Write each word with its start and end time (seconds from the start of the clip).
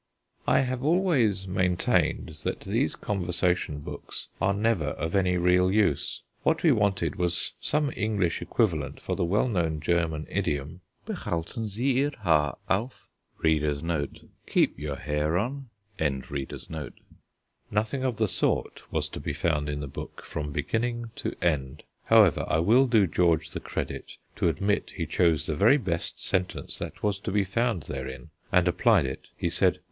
I 0.47 0.61
have 0.61 0.83
always 0.83 1.47
maintained 1.47 2.29
that 2.43 2.61
these 2.61 2.95
conversation 2.95 3.81
books 3.81 4.29
are 4.41 4.51
never 4.51 4.87
of 4.97 5.13
any 5.13 5.37
real 5.37 5.71
use. 5.71 6.23
What 6.41 6.63
we 6.63 6.71
wanted 6.71 7.17
was 7.17 7.53
some 7.59 7.91
English 7.95 8.41
equivalent 8.41 8.99
for 8.99 9.15
the 9.15 9.23
well 9.23 9.47
known 9.47 9.79
German 9.79 10.25
idiom: 10.27 10.81
"Behalten 11.05 11.69
Sie 11.69 11.99
Ihr 12.01 12.13
Haar 12.23 12.57
auf." 12.67 13.09
Nothing 13.43 14.33
of 18.03 18.15
the 18.15 18.27
sort 18.27 18.81
was 18.91 19.09
to 19.09 19.19
be 19.19 19.33
found 19.33 19.69
in 19.69 19.79
the 19.81 19.87
book 19.87 20.23
from 20.23 20.51
beginning 20.51 21.11
to 21.17 21.35
end. 21.43 21.83
However, 22.05 22.45
I 22.47 22.57
will 22.57 22.87
do 22.87 23.05
George 23.05 23.51
the 23.51 23.59
credit 23.59 24.13
to 24.37 24.49
admit 24.49 24.93
he 24.97 25.05
chose 25.05 25.45
the 25.45 25.53
very 25.55 25.77
best 25.77 26.19
sentence 26.23 26.77
that 26.77 27.03
was 27.03 27.19
to 27.19 27.31
be 27.31 27.43
found 27.43 27.83
therein 27.83 28.31
and 28.51 28.67
applied 28.67 29.05
it. 29.05 29.27
He 29.37 29.51
said 29.51 29.77